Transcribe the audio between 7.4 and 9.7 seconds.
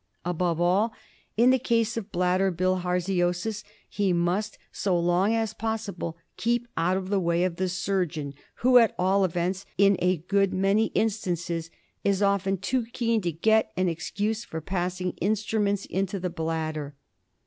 of the surgeon who, at all events